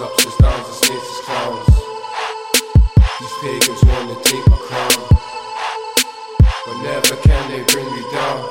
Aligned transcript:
There's 0.00 0.34
downs, 0.40 0.64
there's 0.64 0.80
snakes, 0.80 1.04
there's 1.12 1.24
clowns. 1.28 1.66
These 3.20 3.36
pagans 3.44 3.84
wanna 3.84 4.16
take 4.24 4.48
my 4.48 4.56
crown. 4.56 4.96
But 6.40 6.76
never 6.80 7.16
can 7.20 7.50
they 7.50 7.60
bring 7.68 7.84
me 7.84 8.00
down. 8.10 8.48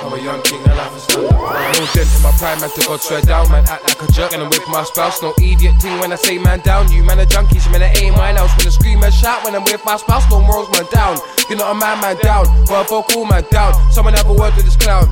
I'm 0.00 0.12
a 0.12 0.22
young 0.22 0.40
king 0.42 0.62
and 0.62 0.78
I 0.78 0.88
can 0.88 1.00
stand 1.00 1.26
up. 1.26 1.34
No 1.34 1.86
dent 1.90 2.14
in 2.14 2.22
my 2.22 2.30
pride, 2.38 2.60
man, 2.60 2.70
to 2.70 2.80
God 2.86 3.00
swear 3.00 3.22
down, 3.22 3.50
man. 3.50 3.64
Act 3.66 3.88
like 3.90 4.08
a 4.08 4.12
jerk 4.12 4.32
and 4.32 4.42
I'm 4.42 4.50
with 4.50 4.68
my 4.68 4.84
spouse. 4.84 5.20
No 5.20 5.34
idiot 5.42 5.74
thing 5.82 5.98
when 5.98 6.12
I 6.12 6.16
say 6.16 6.38
man 6.38 6.60
down. 6.60 6.92
You 6.92 7.02
man 7.02 7.18
are 7.18 7.26
junkies, 7.26 7.66
man 7.72 7.82
are 7.82 7.90
ain't 7.98 8.14
my 8.14 8.32
house. 8.34 8.54
When 8.56 8.68
I 8.68 8.70
scream 8.70 9.02
and 9.02 9.12
shout 9.12 9.42
when 9.42 9.56
I'm 9.56 9.64
with 9.64 9.84
my 9.84 9.96
spouse, 9.96 10.30
no 10.30 10.40
morals 10.40 10.70
man 10.70 10.86
down. 10.92 11.18
You're 11.50 11.58
not 11.58 11.74
a 11.74 11.74
man, 11.74 12.00
man 12.00 12.16
down, 12.22 12.46
a 12.70 12.84
vocal 12.84 13.24
man 13.24 13.42
down. 13.50 13.74
Someone 13.90 14.14
have 14.14 14.30
a 14.30 14.32
word 14.32 14.54
with 14.54 14.64
this 14.64 14.76
clown. 14.76 15.10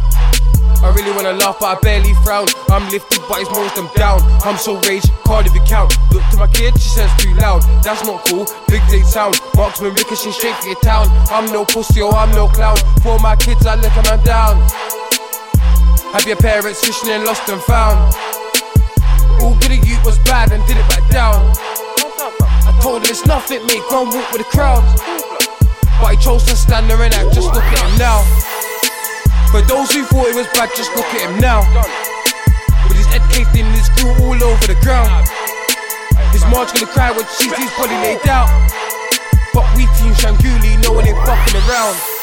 I 0.86 0.94
really 0.94 1.10
wanna 1.18 1.34
laugh, 1.34 1.58
but 1.58 1.66
I 1.66 1.80
barely 1.82 2.14
frown. 2.22 2.46
I'm 2.70 2.86
lifted, 2.94 3.18
but 3.28 3.42
it's 3.42 3.50
most 3.50 3.74
them 3.74 3.90
down. 3.98 4.22
I'm 4.46 4.56
so 4.56 4.78
rage, 4.86 5.02
can't 5.26 5.44
even 5.44 5.66
count. 5.66 5.90
Look 6.14 6.22
to 6.30 6.36
my 6.38 6.46
kid, 6.46 6.78
she 6.78 6.88
says 6.88 7.10
too 7.18 7.34
loud. 7.34 7.66
That's 7.82 8.06
not 8.06 8.24
cool, 8.30 8.46
big 8.68 8.86
day 8.86 9.02
sound. 9.02 9.34
Marksman 9.56 9.94
ricochet 9.98 10.30
straight 10.30 10.54
for 10.62 10.70
your 10.70 10.80
town. 10.86 11.10
I'm 11.34 11.50
no 11.50 11.64
pussy 11.64 12.00
or 12.00 12.14
I'm 12.14 12.30
no 12.30 12.46
clown. 12.46 12.78
For 13.02 13.18
my 13.18 13.34
kids, 13.34 13.66
I 13.66 13.74
look 13.74 13.90
a 13.98 14.02
man 14.06 14.22
down. 14.22 14.62
Have 16.14 16.22
your 16.24 16.38
parents 16.38 16.86
fishing 16.86 17.10
and 17.10 17.24
lost 17.24 17.48
and 17.50 17.60
found. 17.62 18.14
All 19.42 19.58
good 19.58 19.74
at 19.74 19.82
you 19.82 19.98
was 20.04 20.20
bad 20.22 20.52
and 20.52 20.64
did 20.70 20.76
it 20.78 20.88
back 20.88 21.02
down. 21.10 21.50
I 22.62 22.78
told 22.80 23.02
him 23.02 23.10
it's 23.10 23.26
nothing, 23.26 23.66
mate, 23.66 23.82
go 23.90 24.06
and 24.06 24.14
walk 24.14 24.30
with 24.30 24.46
the 24.46 24.50
crowd. 24.54 24.86
But 26.00 26.14
he 26.14 26.16
chose 26.22 26.44
to 26.44 26.54
stand 26.54 26.88
there 26.88 27.02
and 27.02 27.12
act, 27.12 27.34
For 29.56 29.62
those 29.62 29.90
who 29.90 30.04
thought 30.04 30.28
it 30.28 30.36
was 30.36 30.46
bad, 30.52 30.68
just 30.76 30.94
look 30.94 31.06
at 31.16 31.32
him 31.32 31.40
now. 31.40 31.64
With 32.92 32.98
his 32.98 33.06
head 33.06 33.24
caved 33.32 33.56
in, 33.56 33.64
his 33.72 33.88
crew 33.96 34.12
all 34.20 34.36
over 34.36 34.66
the 34.66 34.76
ground. 34.84 35.08
His 36.30 36.44
march 36.52 36.74
gonna 36.74 36.92
cry 36.92 37.10
when 37.10 37.24
she 37.40 37.48
sees 37.48 37.72
body 37.72 37.96
laid 38.04 38.28
out. 38.28 38.52
But 39.54 39.64
we 39.74 39.88
team 39.96 40.12
Shangooli, 40.12 40.76
no 40.84 40.92
one 40.92 41.08
ain't 41.08 41.16
fucking 41.24 41.56
around. 41.56 42.15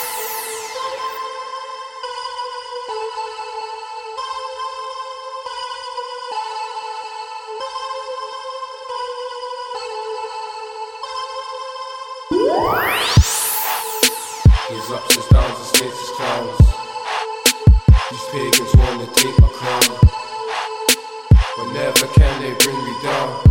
But 21.57 21.73
never 21.73 22.07
can 22.15 22.41
they 22.41 22.53
bring 22.63 22.77
me 22.85 22.93
down. 23.03 23.41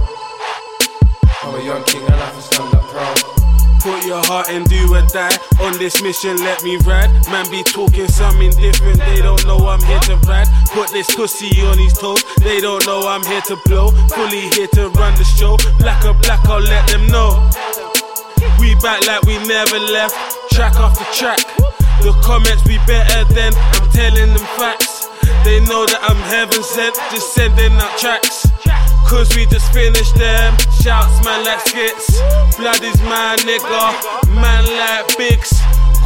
I'm 1.43 1.55
a 1.55 1.63
young 1.63 1.85
king 1.85 2.03
and 2.03 2.15
I 2.15 2.17
have 2.17 2.33
can 2.33 2.43
stand 2.43 2.75
up 2.75 2.83
proud. 2.89 3.19
Put 3.81 4.07
your 4.07 4.25
heart 4.25 4.49
and 4.49 4.65
do 4.69 4.95
or 4.95 5.03
die. 5.13 5.37
On 5.61 5.77
this 5.77 6.01
mission, 6.03 6.37
let 6.39 6.63
me 6.63 6.77
ride. 6.89 7.11
Man 7.29 7.51
be 7.51 7.63
talking 7.65 8.09
something 8.09 8.51
different. 8.53 8.99
They 9.01 9.21
don't 9.21 9.45
know 9.45 9.59
I'm 9.69 9.83
here 9.83 10.01
to 10.09 10.17
ride. 10.25 10.49
Put 10.71 10.91
this 10.91 11.15
pussy 11.15 11.51
on 11.63 11.77
his 11.77 11.93
toes. 11.93 12.25
They 12.41 12.61
don't 12.61 12.87
know 12.87 13.07
I'm 13.07 13.23
here 13.25 13.43
to 13.53 13.57
blow. 13.67 13.91
Fully 14.15 14.49
here 14.57 14.69
to 14.69 14.89
run 14.91 15.15
the 15.17 15.25
show. 15.25 15.59
Black 15.79 16.05
or 16.07 16.15
black, 16.15 16.41
I'll 16.47 16.61
let 16.61 16.89
them 16.89 17.07
know. 17.09 17.51
We 18.59 18.75
back 18.77 19.07
like 19.07 19.23
we 19.25 19.37
never 19.47 19.79
left. 19.79 20.17
Track 20.53 20.77
after 20.77 21.05
track. 21.13 21.45
The 22.01 22.17
comments 22.25 22.63
be 22.63 22.79
better 22.87 23.25
than 23.35 23.53
I'm 23.55 23.91
telling 23.91 24.33
them 24.33 24.47
facts. 24.57 25.12
They 25.45 25.59
know 25.67 25.85
that 25.87 25.99
I'm 26.03 26.17
heaven 26.31 26.63
sent, 26.63 26.95
just 27.11 27.35
sending 27.35 27.73
out 27.73 27.99
tracks. 27.99 28.47
Cause 29.09 29.29
we 29.37 29.45
just 29.47 29.73
finished 29.73 30.15
them. 30.15 30.57
Shouts, 30.81 31.23
man, 31.25 31.45
like 31.45 31.61
skits. 31.67 32.17
Blood 32.57 32.83
is 32.83 33.01
my 33.03 33.37
nigga. 33.43 33.85
Man, 34.33 34.65
like 34.65 35.19
Bigs. 35.19 35.53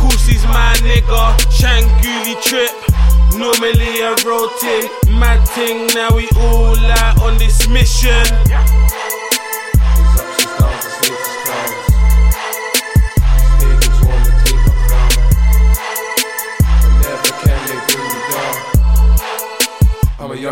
Coosie's 0.01 0.43
my 0.45 0.73
nigga. 0.83 1.37
Shangooli 1.53 2.35
trip. 2.43 2.73
Normally 3.39 4.01
a 4.01 4.17
rotate. 4.25 4.91
Mad 5.13 5.45
thing, 5.55 5.87
now 5.95 6.17
we 6.17 6.29
all 6.37 6.77
out 6.99 7.21
on 7.23 7.37
this 7.39 7.69
mission. 7.69 8.25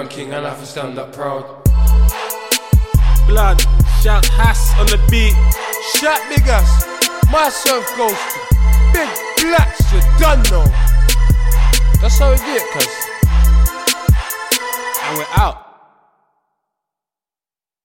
I'm 0.05 0.11
a 0.11 0.13
young 0.13 0.27
king 0.27 0.35
and 0.35 0.47
I 0.47 0.55
can 0.55 0.67
stand 0.67 0.99
up 0.99 1.13
proud. 1.13 1.45
Blood. 3.27 3.61
Shout 4.03 4.27
Hass 4.27 4.79
on 4.79 4.87
the 4.87 5.01
beat. 5.11 5.33
Shot 5.97 6.21
big 6.29 6.47
ass, 6.47 6.85
myself 7.33 7.87
goes 7.97 8.13
to 8.13 8.39
Big 8.93 9.09
Blacks, 9.41 9.93
you 9.93 10.01
done 10.19 10.43
know. 10.51 10.67
That's 12.03 12.19
how 12.19 12.31
we 12.31 12.37
do 12.37 12.53
it, 12.53 12.71
cuz. 12.73 12.89
And 15.05 15.17
we're 15.17 15.41
out. 15.41 15.74